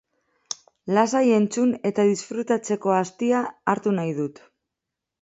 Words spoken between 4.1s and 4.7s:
dut.